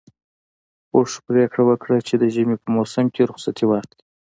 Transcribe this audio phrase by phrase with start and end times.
[0.95, 3.99] اوښ پرېکړه وکړه چې د ژمي په موسم کې رخصتي واخلي.